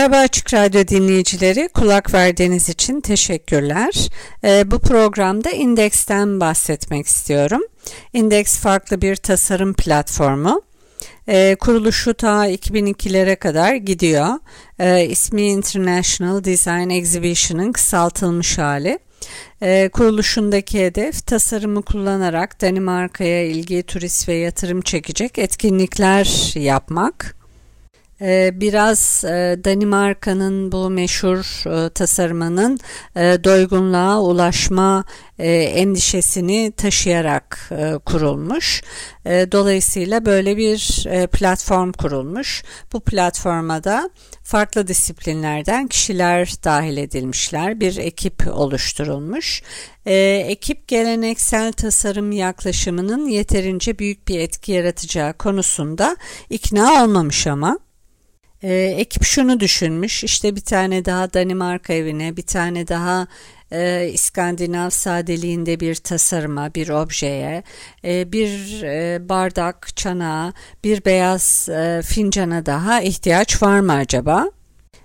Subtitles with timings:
[0.00, 4.08] Merhaba Açık Radyo dinleyicileri, kulak verdiğiniz için teşekkürler.
[4.44, 7.60] Ee, bu programda Index'ten bahsetmek istiyorum.
[8.12, 10.62] Index farklı bir tasarım platformu.
[11.28, 14.28] Ee, kuruluşu ta 2002'lere kadar gidiyor.
[14.78, 18.98] Ee, ismi International Design Exhibition'ın kısaltılmış hali.
[19.62, 27.39] Ee, kuruluşundaki hedef tasarımı kullanarak Danimarka'ya ilgi, turist ve yatırım çekecek etkinlikler yapmak.
[28.22, 32.78] Ee, biraz e, Danimarka'nın bu meşhur e, tasarımının
[33.16, 35.04] e, doygunluğa ulaşma
[35.38, 37.70] endişesini taşıyarak
[38.06, 38.82] kurulmuş.
[39.26, 42.62] Dolayısıyla böyle bir platform kurulmuş.
[42.92, 44.10] Bu platforma da
[44.42, 47.80] farklı disiplinlerden kişiler dahil edilmişler.
[47.80, 49.62] Bir ekip oluşturulmuş.
[50.06, 56.16] Ekip geleneksel tasarım yaklaşımının yeterince büyük bir etki yaratacağı konusunda
[56.50, 57.78] ikna olmamış ama
[58.62, 63.26] e, ekip şunu düşünmüş işte bir tane daha Danimarka evine bir tane daha
[63.72, 67.62] e, İskandinav sadeliğinde bir tasarıma bir objeye
[68.04, 70.52] e, bir e, bardak çanağa
[70.84, 74.50] bir beyaz e, fincana daha ihtiyaç var mı acaba?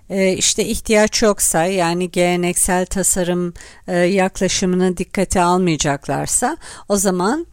[0.09, 3.53] E, işte ihtiyaç yoksa yani geleneksel tasarım
[3.87, 6.57] e, yaklaşımını dikkate almayacaklarsa
[6.89, 7.47] o zaman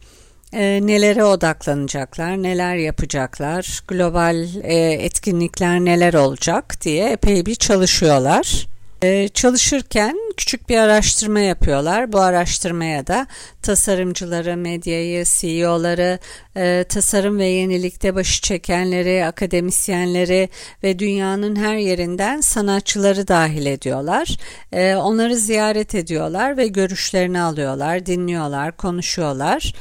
[0.53, 8.67] e, nelere odaklanacaklar, neler yapacaklar, global e, etkinlikler neler olacak diye epey bir çalışıyorlar.
[9.03, 12.13] E, çalışırken küçük bir araştırma yapıyorlar.
[12.13, 13.27] Bu araştırmaya da
[13.61, 16.19] tasarımcıları, medyayı, CEO'ları,
[16.57, 20.49] e, tasarım ve yenilikte başı çekenleri, akademisyenleri
[20.83, 24.37] ve dünyanın her yerinden sanatçıları dahil ediyorlar.
[24.71, 29.73] E, onları ziyaret ediyorlar ve görüşlerini alıyorlar, dinliyorlar, konuşuyorlar.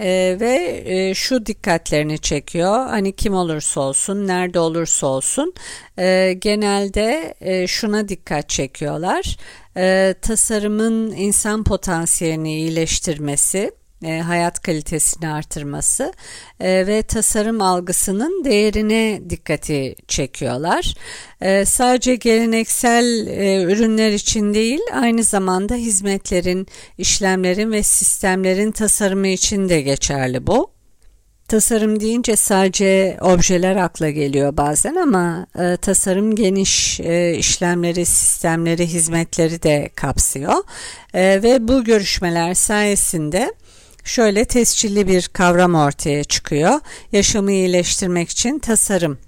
[0.00, 2.86] Ee, ve e, şu dikkatlerini çekiyor.
[2.86, 5.54] Hani kim olursa olsun nerede olursa olsun
[5.98, 9.36] e, genelde e, şuna dikkat çekiyorlar.
[9.76, 13.72] E, tasarımın insan potansiyelini iyileştirmesi
[14.02, 16.12] e, hayat kalitesini artırması
[16.60, 20.94] e, ve tasarım algısının değerine dikkati çekiyorlar.
[21.40, 23.26] E, sadece geleneksel
[23.68, 26.66] ürünler için değil aynı zamanda hizmetlerin,
[26.98, 30.74] işlemlerin ve sistemlerin tasarımı için de geçerli bu.
[31.48, 39.62] Tasarım deyince sadece objeler akla geliyor bazen ama e, tasarım geniş e, işlemleri, sistemleri, hizmetleri
[39.62, 40.54] de kapsıyor.
[41.14, 43.54] E, ve bu görüşmeler sayesinde
[44.04, 46.80] şöyle tescilli bir kavram ortaya çıkıyor.
[47.12, 49.18] Yaşamı iyileştirmek için tasarım.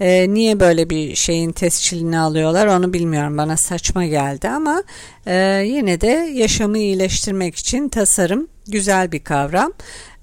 [0.00, 4.82] Ee, niye böyle bir şeyin tescilini alıyorlar onu bilmiyorum bana saçma geldi ama
[5.26, 5.34] e,
[5.66, 9.72] yine de yaşamı iyileştirmek için tasarım güzel bir kavram.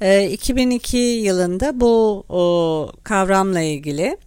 [0.02, 4.18] E, 2002 yılında bu o, kavramla ilgili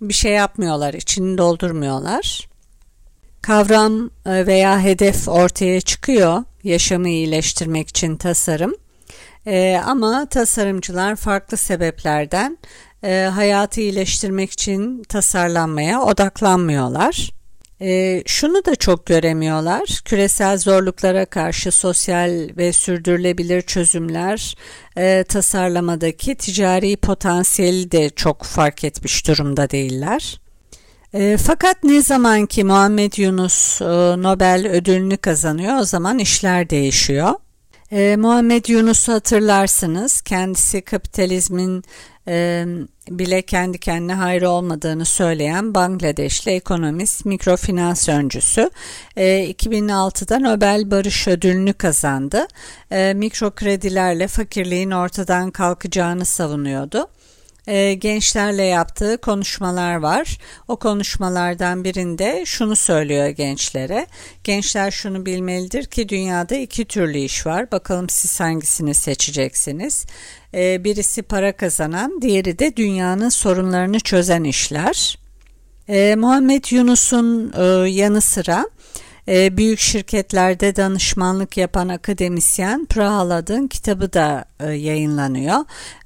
[0.00, 2.48] bir şey yapmıyorlar, içini doldurmuyorlar.
[3.42, 8.74] Kavram e, veya hedef ortaya çıkıyor yaşamı iyileştirmek için tasarım.
[9.46, 12.58] E, ama tasarımcılar farklı sebeplerden
[13.04, 17.30] e, hayatı iyileştirmek için tasarlanmaya odaklanmıyorlar.
[17.80, 20.00] E, şunu da çok göremiyorlar.
[20.04, 24.54] Küresel zorluklara karşı sosyal ve sürdürülebilir çözümler
[24.96, 30.40] e, tasarlamadaki ticari potansiyeli de çok fark etmiş durumda değiller.
[31.14, 33.84] E, fakat ne zaman ki Muhammed Yunus e,
[34.22, 37.32] Nobel ödülünü kazanıyor o zaman işler değişiyor.
[37.92, 40.20] E, Muhammed Yunus'u hatırlarsınız.
[40.20, 41.84] Kendisi kapitalizmin
[42.28, 42.64] e,
[43.10, 48.70] bile kendi kendine hayrı olmadığını söyleyen Bangladeşli ekonomist, mikrofinans öncüsü.
[49.16, 52.46] E, 2006'da Nobel Barış Ödülünü kazandı.
[52.90, 57.08] E, mikro kredilerle fakirliğin ortadan kalkacağını savunuyordu
[57.66, 60.38] e, gençlerle yaptığı konuşmalar var.
[60.68, 64.06] O konuşmalardan birinde şunu söylüyor gençlere.
[64.44, 67.72] Gençler şunu bilmelidir ki dünyada iki türlü iş var.
[67.72, 70.06] Bakalım siz hangisini seçeceksiniz.
[70.54, 75.18] E, birisi para kazanan, diğeri de dünyanın sorunlarını çözen işler.
[75.88, 78.66] E, Muhammed Yunus'un e, yanı sıra
[79.28, 85.56] e, büyük şirketlerde danışmanlık yapan akademisyen Prahalad'ın kitabı da e, yayınlanıyor.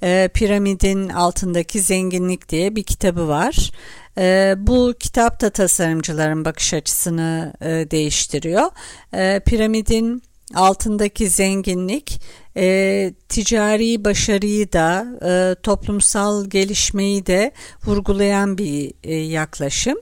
[0.03, 3.71] E, Piramidin altındaki zenginlik diye bir kitabı var.
[4.19, 8.71] E, bu kitap da tasarımcıların bakış açısını e, değiştiriyor.
[9.41, 10.23] Piramidin
[10.55, 12.21] altındaki zenginlik
[12.57, 15.07] e, ticari başarıyı da
[15.63, 17.53] toplumsal gelişmeyi de
[17.87, 19.99] vurgulayan bir yaklaşım.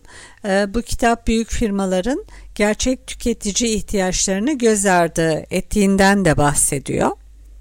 [0.74, 2.24] Bu kitap büyük firmaların
[2.56, 7.10] gerçek tüketici ihtiyaçlarını göz ardı ettiğinden de bahsediyor.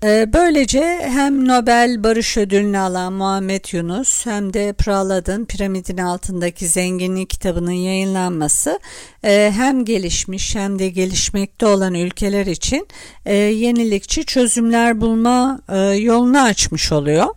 [0.03, 7.29] Ee, böylece hem Nobel Barış Ödülünü alan Muhammed Yunus hem de Prahalad'ın Piramidin Altındaki Zenginlik
[7.29, 8.79] kitabının yayınlanması
[9.23, 12.87] e, hem gelişmiş hem de gelişmekte olan ülkeler için
[13.25, 17.27] e, yenilikçi çözümler bulma e, yolunu açmış oluyor.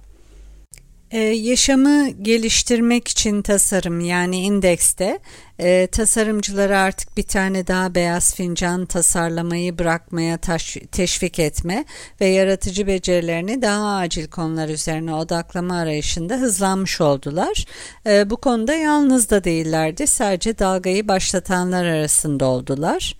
[1.10, 5.18] Ee, yaşamı geliştirmek için tasarım yani indekste
[5.58, 11.84] e, tasarımcıları artık bir tane daha beyaz fincan tasarlamayı bırakmaya taş, teşvik etme
[12.20, 17.64] ve yaratıcı becerilerini daha acil konular üzerine odaklama arayışında hızlanmış oldular.
[18.06, 23.16] E, bu konuda yalnız da değillerdi sadece dalgayı başlatanlar arasında oldular.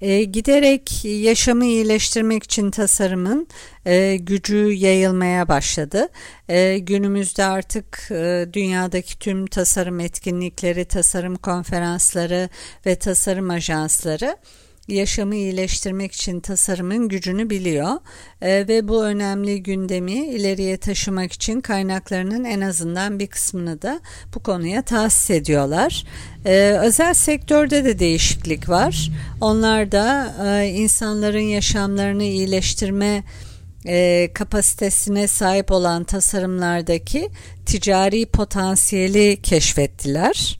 [0.00, 3.48] E, giderek yaşamı iyileştirmek için tasarımın
[3.86, 6.08] e, gücü yayılmaya başladı.
[6.48, 12.48] E, günümüzde artık e, dünyadaki tüm tasarım etkinlikleri, tasarım konferansları
[12.86, 14.36] ve tasarım ajansları
[14.88, 17.92] yaşamı iyileştirmek için tasarımın gücünü biliyor
[18.42, 24.00] e, ve bu önemli gündemi ileriye taşımak için kaynaklarının en azından bir kısmını da
[24.34, 26.04] bu konuya tahsis ediyorlar.
[26.44, 29.10] E, özel sektörde de değişiklik var.
[29.40, 33.24] Onlar da e, insanların yaşamlarını iyileştirme
[33.86, 37.30] e, kapasitesine sahip olan tasarımlardaki
[37.66, 40.59] ticari potansiyeli keşfettiler.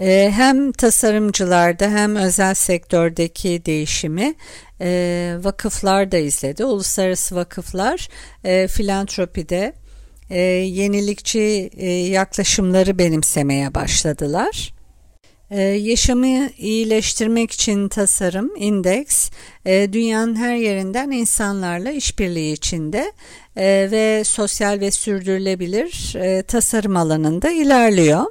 [0.00, 4.34] Ee, hem tasarımcılarda hem özel sektördeki değişimi
[4.80, 6.64] e, vakıflar da izledi.
[6.64, 8.08] Uluslararası vakıflar
[8.44, 9.72] e, filantropide
[10.30, 11.70] e, yenilikçi
[12.10, 14.74] yaklaşımları benimsemeye başladılar.
[15.76, 19.30] yaşamı iyileştirmek için tasarım, indeks,
[19.66, 23.12] dünyanın her yerinden insanlarla işbirliği içinde
[23.90, 28.26] ve sosyal ve sürdürülebilir tasarım alanında ilerliyor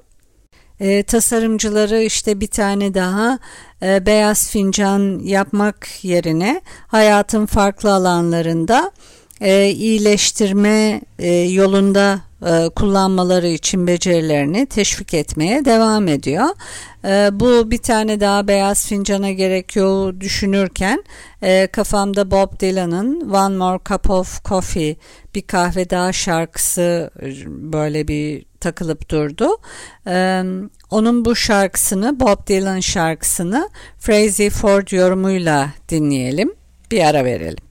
[0.80, 3.40] e, tasarımcıları işte bir tane daha
[3.84, 8.92] e, beyaz fincan yapmak yerine hayatın farklı alanlarında
[9.42, 16.46] e, iyileştirme e, yolunda e, kullanmaları için becerilerini teşvik etmeye devam ediyor.
[17.06, 21.04] E, bu bir tane daha beyaz fincana gerekiyor düşünürken
[21.42, 24.96] e, kafamda Bob Dylan'ın One More Cup of Coffee
[25.36, 27.12] bir kahve daha şarkısı
[27.46, 29.48] böyle bir takılıp durdu.
[30.90, 36.54] onun bu şarkısını Bob Dylan şarkısını Frazee Ford yorumuyla dinleyelim.
[36.92, 37.69] Bir ara verelim.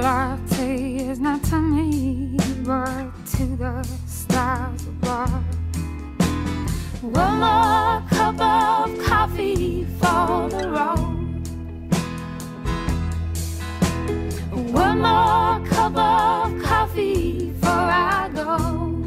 [0.00, 5.44] latte is not to me, but to the stars above.
[7.02, 11.16] One more cup of coffee for the road.
[14.72, 19.04] One more cup of coffee for I go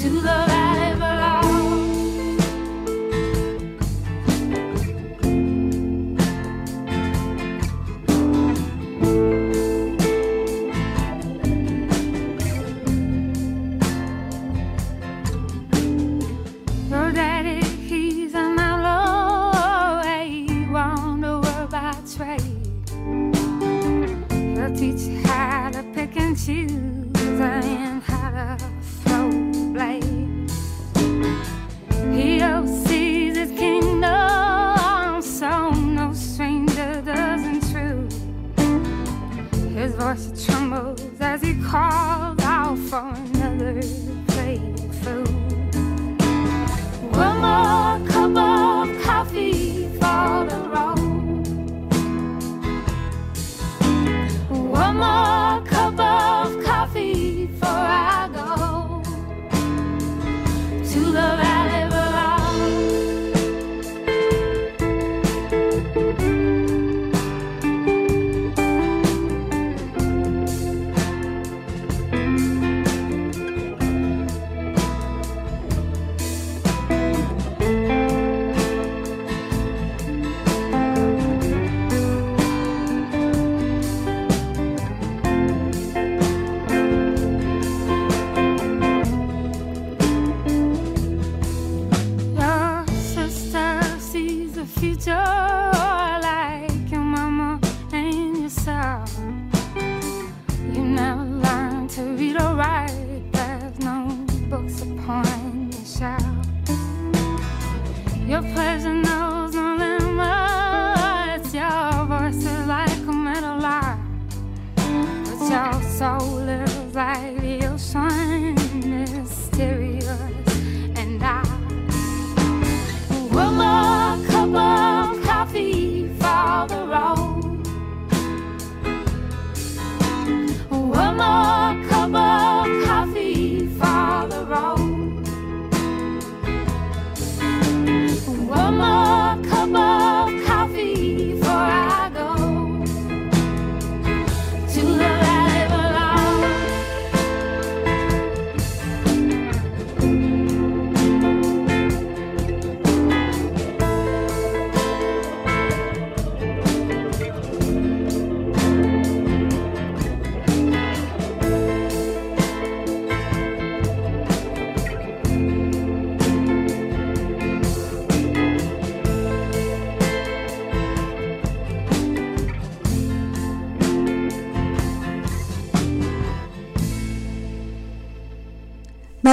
[0.00, 0.71] to the.
[26.46, 26.66] to
[27.12, 29.30] the empire flow
[29.72, 30.50] blade.
[32.12, 38.12] He oversees his kingdom, so no stranger doesn't intrude.
[39.72, 42.21] His voice trembles as he calls.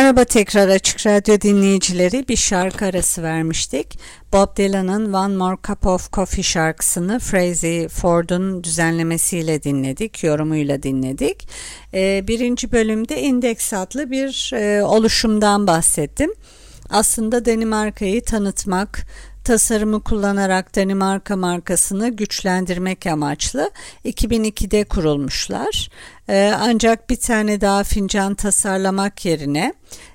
[0.09, 3.99] Merhaba tekrar Açık Radyo dinleyicileri bir şarkı arası vermiştik.
[4.33, 11.47] Bob Dylan'ın One More Cup of Coffee şarkısını Frazee Ford'un düzenlemesiyle dinledik, yorumuyla dinledik.
[11.93, 16.33] Ee, birinci bölümde Index adlı bir e, oluşumdan bahsettim.
[16.89, 19.05] Aslında Danimarka'yı tanıtmak,
[19.49, 23.71] tasarımı kullanarak Danimarka markasını güçlendirmek amaçlı
[24.05, 25.89] 2002'de kurulmuşlar.
[26.29, 29.73] Ee, ancak bir tane daha fincan tasarlamak yerine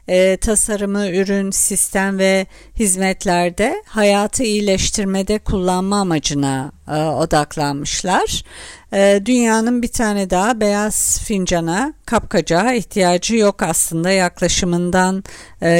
[0.09, 2.47] e, tasarımı ürün, sistem ve
[2.79, 8.45] hizmetlerde hayatı iyileştirmede kullanma amacına e, odaklanmışlar.
[8.93, 15.25] E, dünyanın bir tane daha beyaz fincana, kapkacağa ihtiyacı yok aslında yaklaşımından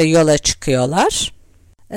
[0.03, 1.34] yola çıkıyorlar.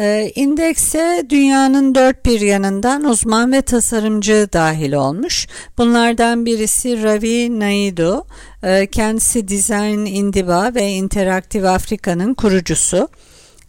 [0.00, 5.46] Ee, indekse dünyanın dört bir yanından uzman ve tasarımcı dahil olmuş.
[5.78, 8.26] Bunlardan birisi Ravi Naidu.
[8.62, 13.08] Ee, kendisi Design Indiba ve Interaktif Afrika'nın kurucusu.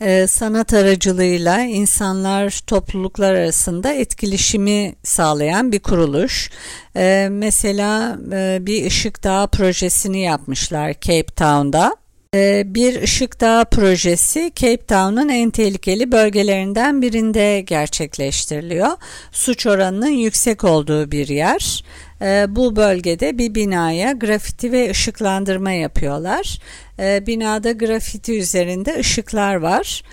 [0.02, 6.50] Ee, sanat aracılığıyla insanlar topluluklar arasında etkileşimi sağlayan bir kuruluş.
[7.30, 11.99] Mesela e, bir ışık dağı projesini yapmışlar Cape Town'da.
[12.36, 18.90] Ee, bir ışık dağı projesi Cape Town'un en tehlikeli bölgelerinden birinde gerçekleştiriliyor.
[19.32, 21.84] Suç oranının yüksek olduğu bir yer.
[22.22, 26.60] Ee, bu bölgede bir binaya grafiti ve ışıklandırma yapıyorlar.
[27.00, 30.04] Ee, binada grafiti üzerinde ışıklar var.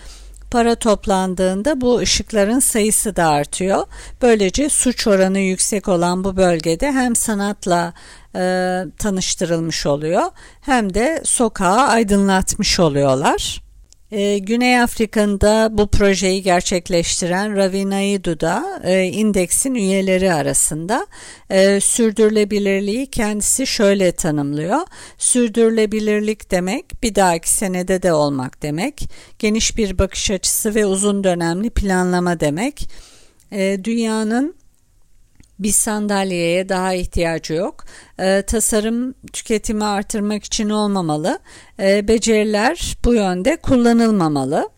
[0.50, 3.86] Para toplandığında bu ışıkların sayısı da artıyor.
[4.22, 7.92] Böylece suç oranı yüksek olan bu bölgede hem sanatla
[8.34, 8.40] e,
[8.98, 10.22] tanıştırılmış oluyor
[10.60, 13.65] hem de sokağı aydınlatmış oluyorlar.
[14.12, 21.06] E, Güney Afrika'da bu projeyi gerçekleştiren Ravi Naidu da e, indeksin üyeleri arasında
[21.50, 24.80] e, sürdürülebilirliği kendisi şöyle tanımlıyor.
[25.18, 29.10] Sürdürülebilirlik demek bir dahaki senede de olmak demek.
[29.38, 32.88] Geniş bir bakış açısı ve uzun dönemli planlama demek.
[33.52, 34.55] E, dünyanın
[35.58, 37.84] bir sandalyeye daha ihtiyacı yok.
[38.18, 41.38] E, tasarım tüketimi artırmak için olmamalı.
[41.80, 44.70] E, beceriler bu yönde kullanılmamalı.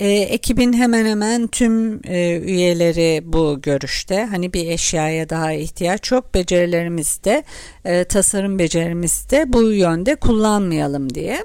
[0.00, 4.24] E, ekibin hemen hemen tüm e, üyeleri bu görüşte.
[4.24, 6.34] Hani bir eşyaya daha ihtiyaç yok.
[6.34, 7.44] Becerilerimiz de,
[7.84, 11.44] e, tasarım becerimiz de bu yönde kullanmayalım diye.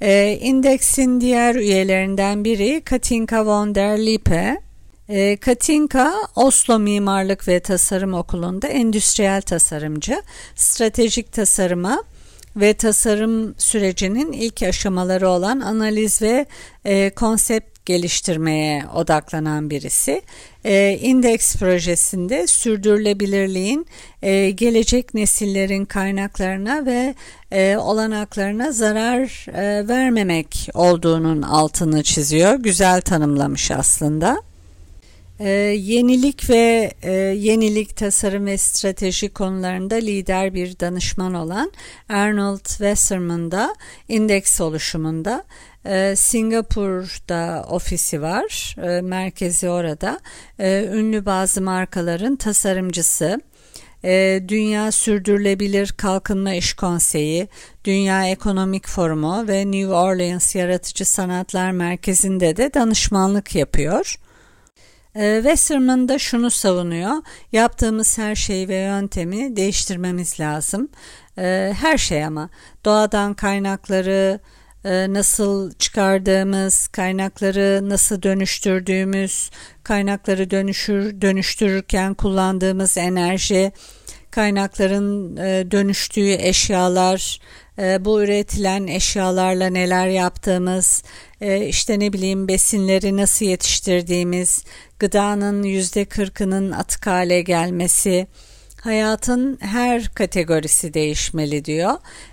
[0.00, 4.56] E, indeksin diğer üyelerinden biri Katinka von der Lippe.
[5.08, 10.22] E, Katinka Oslo Mimarlık ve Tasarım Okulu'nda endüstriyel tasarımcı,
[10.54, 12.04] stratejik tasarıma
[12.56, 16.46] ve tasarım sürecinin ilk aşamaları olan analiz ve
[16.84, 20.22] e, konsept geliştirmeye odaklanan birisi.
[20.64, 23.86] E, Index projesinde sürdürülebilirliğin
[24.22, 27.14] e, gelecek nesillerin kaynaklarına ve
[27.52, 32.54] e, olanaklarına zarar e, vermemek olduğunun altını çiziyor.
[32.54, 34.51] Güzel tanımlamış aslında.
[35.40, 35.48] Ee,
[35.78, 41.72] yenilik ve e, yenilik tasarım ve strateji konularında lider bir danışman olan
[42.08, 43.74] Arnold Wasserman da
[44.08, 45.44] indeks oluşumunda
[45.86, 50.20] e, Singapur'da ofisi var, e, merkezi orada.
[50.58, 53.40] E, ünlü bazı markaların tasarımcısı.
[54.04, 57.48] E, Dünya Sürdürülebilir Kalkınma İş Konseyi,
[57.84, 64.16] Dünya Ekonomik Forumu ve New Orleans Yaratıcı Sanatlar Merkezi'nde de danışmanlık yapıyor.
[65.14, 67.12] E, Westerman da şunu savunuyor.
[67.52, 70.88] Yaptığımız her şeyi ve yöntemi değiştirmemiz lazım.
[71.38, 72.50] E, her şey ama
[72.84, 74.40] doğadan kaynakları,
[74.84, 79.50] e, nasıl çıkardığımız, kaynakları nasıl dönüştürdüğümüz,
[79.82, 83.72] kaynakları dönüşür dönüştürürken kullandığımız enerji,
[84.32, 87.38] kaynakların e, dönüştüğü eşyalar,
[87.78, 91.02] e, bu üretilen eşyalarla neler yaptığımız,
[91.68, 94.64] işte ne bileyim besinleri nasıl yetiştirdiğimiz,
[94.98, 98.26] gıdanın yüzde kırkının atık hale gelmesi,
[98.82, 101.92] hayatın her kategorisi değişmeli diyor.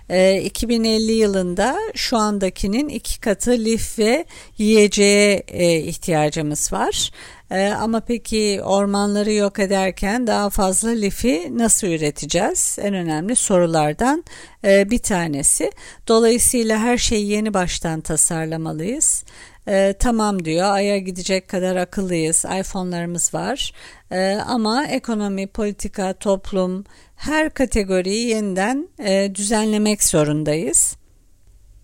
[0.09, 4.25] E, 2050 yılında şu andakinin iki katı lif ve
[4.57, 7.11] yiyeceğe e, ihtiyacımız var.
[7.51, 12.77] E, ama peki ormanları yok ederken daha fazla lifi nasıl üreteceğiz?
[12.81, 14.23] En önemli sorulardan
[14.63, 15.71] e, bir tanesi.
[16.07, 19.23] Dolayısıyla her şeyi yeni baştan tasarlamalıyız.
[19.69, 23.73] E, tamam diyor Ay'a gidecek kadar akıllıyız iPhone'larımız var
[24.11, 26.83] e, ama ekonomi, politika, toplum
[27.15, 30.97] her kategoriyi yeniden e, düzenlemek zorundayız.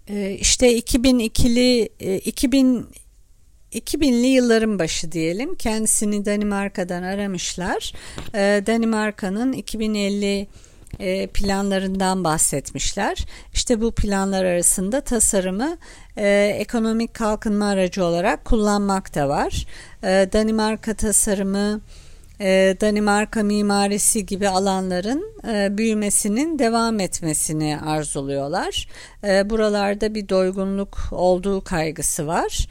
[0.07, 2.87] E, işte 2002'li e, 2000
[3.71, 7.93] 2000'li yılların başı diyelim kendisini Danimarka'dan aramışlar.
[8.33, 10.47] E, Danimarka'nın 2050 e,
[11.33, 13.25] planlarından bahsetmişler.
[13.53, 15.77] İşte bu planlar arasında tasarımı
[16.17, 19.65] e, ekonomik kalkınma aracı olarak kullanmak da var.
[20.03, 21.81] E, Danimarka tasarımı,
[22.39, 28.87] e, Danimarka mimarisi gibi alanların e, büyümesinin devam etmesini arzuluyorlar.
[29.23, 32.67] E, buralarda bir doygunluk olduğu kaygısı var.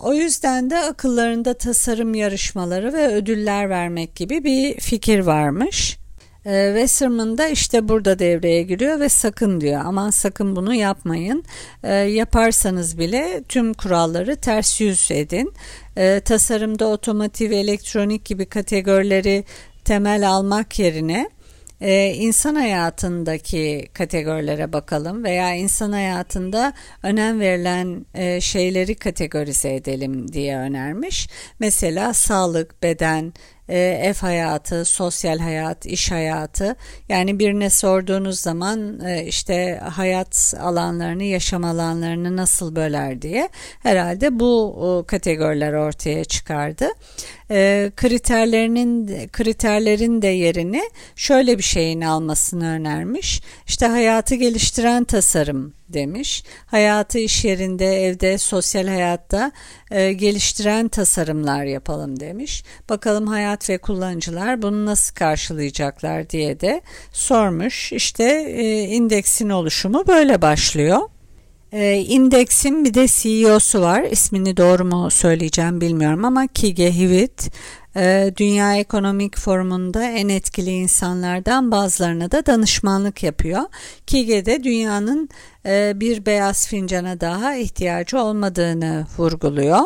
[0.00, 5.99] O yüzden de akıllarında tasarım yarışmaları ve ödüller vermek gibi bir fikir varmış.
[6.46, 11.44] E, Westerman da işte burada devreye giriyor ve sakın diyor aman sakın bunu yapmayın.
[11.82, 15.52] E, yaparsanız bile tüm kuralları ters yüz edin.
[15.96, 19.44] E, tasarımda otomotiv, elektronik gibi kategorileri
[19.84, 21.30] temel almak yerine
[21.80, 26.72] ee, insan hayatındaki kategorilere bakalım veya insan hayatında
[27.02, 31.28] önem verilen e, şeyleri kategorize edelim diye önermiş.
[31.58, 33.32] Mesela sağlık, beden,
[33.70, 36.76] e, ev hayatı, sosyal hayat, iş hayatı.
[37.08, 43.48] Yani birine sorduğunuz zaman e, işte hayat alanlarını, yaşam alanlarını nasıl böler diye
[43.82, 46.88] herhalde bu kategoriler ortaya çıkardı.
[47.50, 50.82] E, kriterlerinin kriterlerin de yerini
[51.16, 53.42] şöyle bir şeyin almasını önermiş.
[53.66, 56.44] İşte hayatı geliştiren tasarım demiş.
[56.66, 59.52] Hayatı iş yerinde, evde, sosyal hayatta
[59.90, 62.64] e, geliştiren tasarımlar yapalım demiş.
[62.88, 66.80] Bakalım hayat ve kullanıcılar bunu nasıl karşılayacaklar diye de
[67.12, 67.92] sormuş.
[67.92, 68.24] İşte
[68.56, 71.00] e, indeksin oluşumu böyle başlıyor.
[71.72, 74.02] E, indeksin bir de CEO'su var.
[74.02, 77.50] İsmini doğru mu söyleyeceğim bilmiyorum ama Kige Hewitt.
[77.96, 83.62] E, Dünya Ekonomik Forumu'nda en etkili insanlardan bazılarına da danışmanlık yapıyor.
[84.06, 85.28] Kige de dünyanın
[85.66, 89.80] e, bir beyaz fincana daha ihtiyacı olmadığını vurguluyor.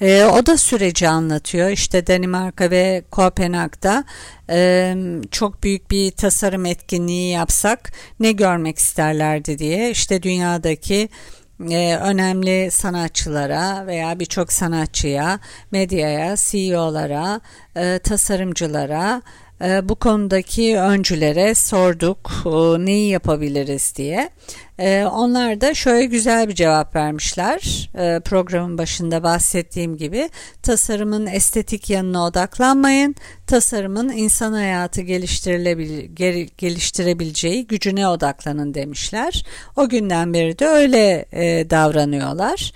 [0.00, 1.70] E, o da süreci anlatıyor.
[1.70, 4.04] İşte Danimarka ve Kopenhag'da
[4.50, 4.94] e,
[5.30, 9.90] çok büyük bir tasarım etkinliği yapsak ne görmek isterlerdi diye.
[9.90, 11.08] İşte dünyadaki
[11.70, 17.40] e, önemli sanatçılara veya birçok sanatçıya, medyaya, CEO'lara,
[17.76, 19.22] e, tasarımcılara
[19.60, 22.30] bu konudaki öncülere sorduk
[22.78, 24.30] neyi yapabiliriz diye.
[24.80, 27.90] E, onlar da şöyle güzel bir cevap vermişler.
[27.94, 30.30] E, programın başında bahsettiğim gibi
[30.62, 33.14] tasarımın estetik yanına odaklanmayın.
[33.46, 35.00] Tasarımın insan hayatı
[36.56, 39.44] geliştirebileceği gücüne odaklanın demişler.
[39.76, 42.72] O günden beri de öyle e, davranıyorlar.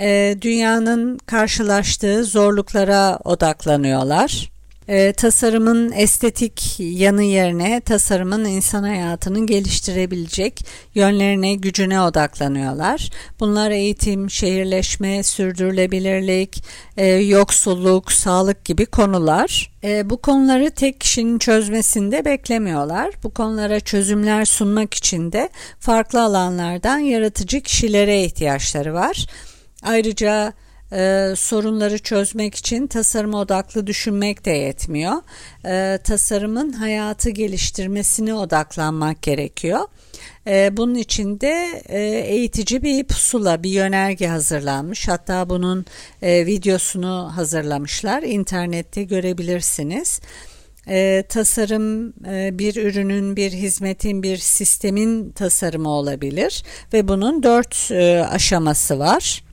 [0.00, 4.53] E, dünyanın karşılaştığı zorluklara odaklanıyorlar
[4.88, 13.10] e, tasarımın estetik yanı yerine tasarımın insan hayatını geliştirebilecek yönlerine, gücüne odaklanıyorlar.
[13.40, 16.64] Bunlar eğitim, şehirleşme, sürdürülebilirlik,
[16.96, 19.72] e, yoksulluk, sağlık gibi konular.
[19.84, 23.10] E, bu konuları tek kişinin çözmesinde beklemiyorlar.
[23.22, 25.48] Bu konulara çözümler sunmak için de
[25.80, 29.26] farklı alanlardan yaratıcı kişilere ihtiyaçları var.
[29.82, 30.52] Ayrıca
[30.94, 35.12] e, sorunları çözmek için tasarım odaklı düşünmek de yetmiyor.
[35.66, 39.80] E, tasarımın hayatı geliştirmesine odaklanmak gerekiyor.
[40.46, 45.08] E, bunun için de e, eğitici bir pusula, bir yönerge hazırlanmış.
[45.08, 45.86] Hatta bunun
[46.22, 48.22] e, videosunu hazırlamışlar.
[48.22, 50.20] İnternette görebilirsiniz.
[50.88, 58.24] E, tasarım e, bir ürünün, bir hizmetin, bir sistemin tasarımı olabilir ve bunun dört e,
[58.24, 59.44] aşaması var.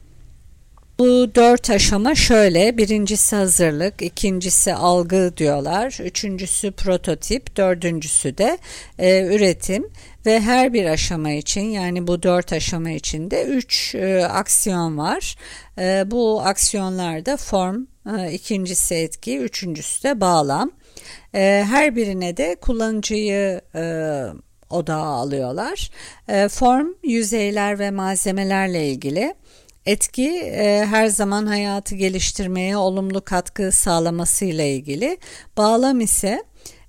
[1.00, 2.78] Bu dört aşama şöyle.
[2.78, 5.98] Birincisi hazırlık, ikincisi algı diyorlar.
[6.04, 8.58] Üçüncüsü prototip, dördüncüsü de
[9.00, 9.90] e, üretim.
[10.26, 15.36] ve her bir aşama için yani bu dört aşama içinde üç e, aksiyon var.
[15.78, 17.86] E, bu aksiyonlarda form,
[18.18, 20.72] e, ikincisi etki, üçüncüsü de bağlam.
[21.36, 23.84] E, her birine de kullanıcıyı e,
[24.70, 25.90] odağa alıyorlar.
[26.28, 29.34] E, form yüzeyler ve malzemelerle ilgili.
[29.86, 35.18] Etki e, her zaman hayatı geliştirmeye olumlu katkı sağlamasıyla ilgili.
[35.58, 36.44] Bağlam ise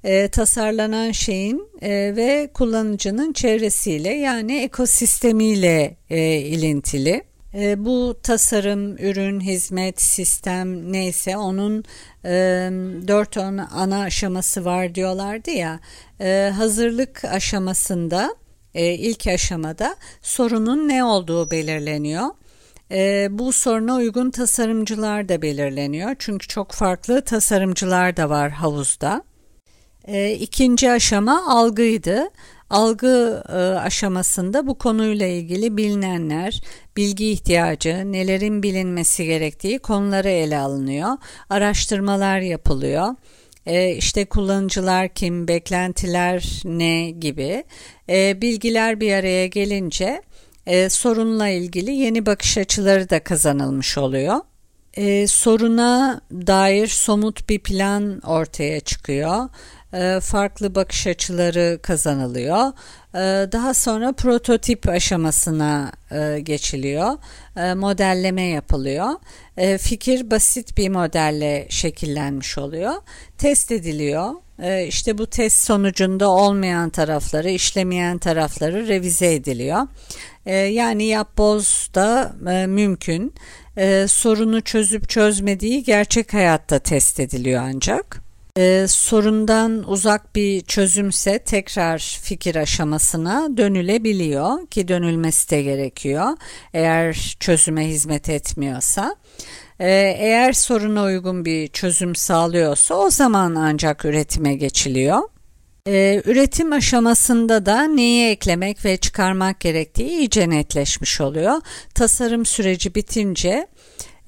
[0.04, 7.24] e, tasarlanan şeyin e, ve kullanıcının çevresiyle yani ekosistemiyle e, ilintili.
[7.54, 11.84] E, bu tasarım, ürün, hizmet, sistem neyse onun
[12.24, 12.30] e,
[13.08, 15.80] dört ana aşaması var diyorlardı ya.
[16.20, 18.36] E, hazırlık aşamasında
[18.74, 22.26] e, ilk aşamada sorunun ne olduğu belirleniyor.
[22.92, 26.16] E, bu soruna uygun tasarımcılar da belirleniyor.
[26.18, 29.22] Çünkü çok farklı tasarımcılar da var havuzda.
[30.04, 32.28] E, ikinci aşama algıydı.
[32.70, 36.60] Algı e, aşamasında bu konuyla ilgili bilinenler,
[36.96, 41.08] bilgi ihtiyacı, nelerin bilinmesi gerektiği konuları ele alınıyor.
[41.50, 43.14] Araştırmalar yapılıyor.
[43.66, 47.64] E, işte kullanıcılar kim, beklentiler ne gibi
[48.08, 50.22] e, bilgiler bir araya gelince
[50.66, 54.36] e, sorunla ilgili yeni bakış açıları da kazanılmış oluyor.
[54.94, 59.48] E, soruna dair somut bir plan ortaya çıkıyor.
[59.92, 62.72] E, farklı bakış açıları kazanılıyor.
[63.14, 67.12] E, daha sonra prototip aşamasına e, geçiliyor.
[67.76, 69.08] Modelleme yapılıyor.
[69.78, 72.92] Fikir basit bir modelle şekillenmiş oluyor.
[73.38, 74.30] Test ediliyor.
[74.88, 79.86] İşte bu test sonucunda olmayan tarafları, işlemeyen tarafları revize ediliyor.
[80.70, 82.32] Yani yap boz da
[82.66, 83.34] mümkün.
[84.06, 88.21] Sorunu çözüp çözmediği gerçek hayatta test ediliyor ancak.
[88.58, 96.28] Ee, sorundan uzak bir çözümse tekrar fikir aşamasına dönülebiliyor ki dönülmesi de gerekiyor
[96.74, 99.16] eğer çözüme hizmet etmiyorsa.
[99.80, 105.20] Ee, eğer soruna uygun bir çözüm sağlıyorsa o zaman ancak üretime geçiliyor.
[105.88, 111.60] Ee, üretim aşamasında da neyi eklemek ve çıkarmak gerektiği iyice netleşmiş oluyor.
[111.94, 113.66] Tasarım süreci bitince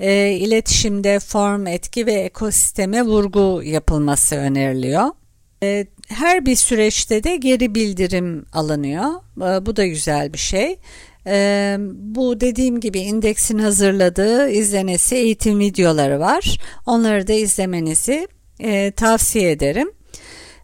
[0.00, 5.04] e, iletişimde form, etki ve ekosisteme vurgu yapılması öneriliyor.
[5.62, 9.10] E, her bir süreçte de geri bildirim alınıyor.
[9.36, 10.76] E, bu da güzel bir şey.
[11.26, 16.58] E, bu dediğim gibi indeksin hazırladığı izlenesi eğitim videoları var.
[16.86, 18.28] Onları da izlemenizi
[18.60, 19.90] e, tavsiye ederim.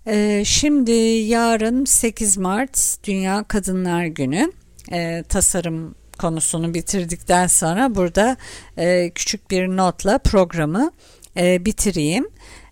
[0.06, 4.52] E, şimdi yarın 8 Mart Dünya Kadınlar Günü.
[4.92, 8.36] E, tasarım konusunu bitirdikten sonra burada
[8.78, 10.90] e, küçük bir notla programı
[11.36, 12.28] e, bitireyim.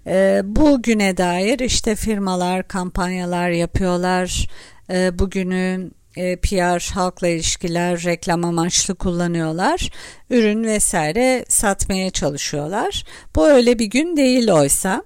[0.06, 4.48] E, bugüne dair işte firmalar kampanyalar yapıyorlar.
[4.90, 9.90] E, bugünü e, PR, halkla ilişkiler, reklam amaçlı kullanıyorlar.
[10.30, 13.04] Ürün vesaire satmaya çalışıyorlar.
[13.37, 15.02] Bu öyle bir gün değil oysa.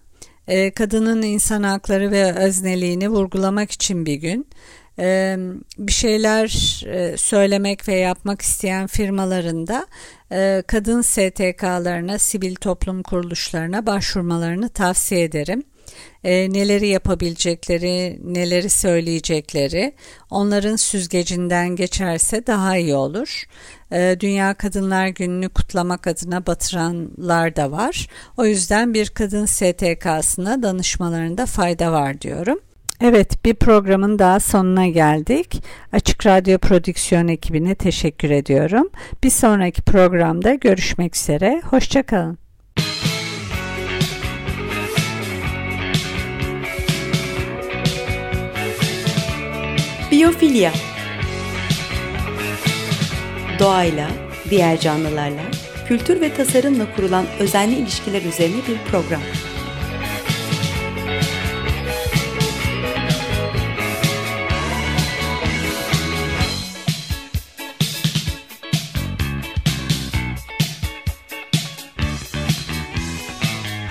[0.49, 4.47] E, kadının insan hakları ve özneliğini vurgulamak için bir gün
[5.79, 6.49] bir şeyler
[7.17, 9.87] söylemek ve yapmak isteyen firmalarında
[10.67, 15.63] kadın STK'larına, sivil toplum kuruluşlarına başvurmalarını tavsiye ederim.
[16.25, 19.95] neleri yapabilecekleri, neleri söyleyecekleri,
[20.31, 23.45] onların süzgecinden geçerse daha iyi olur.
[24.21, 28.09] Dünya Kadınlar Günü'nü kutlamak adına batıranlar da var.
[28.37, 32.59] O yüzden bir kadın STK'sına danışmalarında fayda var diyorum.
[33.05, 35.65] Evet bir programın daha sonuna geldik.
[35.93, 38.91] Açık Radyo Prodüksiyon ekibine teşekkür ediyorum.
[39.25, 41.63] Bir sonraki programda görüşmek üzere.
[41.65, 42.39] Hoşçakalın.
[50.11, 50.73] Biyofilya
[53.59, 54.09] Doğayla,
[54.51, 55.43] diğer canlılarla,
[55.89, 59.23] kültür ve tasarımla kurulan özenli ilişkiler üzerine bir program.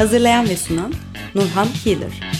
[0.01, 0.93] Hazırlayan ve sunan
[1.35, 2.30] Nurhan Healer.